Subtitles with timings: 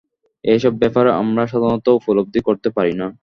[0.43, 3.07] এ-সব ব্যাপার আমরা সাধারণত উপলব্ধি করতে পারি না।